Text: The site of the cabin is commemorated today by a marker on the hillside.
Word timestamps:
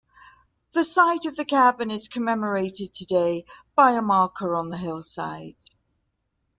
The 0.71 0.83
site 0.83 1.27
of 1.27 1.35
the 1.35 1.45
cabin 1.45 1.91
is 1.91 2.07
commemorated 2.07 2.91
today 2.91 3.45
by 3.75 3.91
a 3.91 4.01
marker 4.01 4.55
on 4.55 4.69
the 4.69 4.77
hillside. 4.77 5.55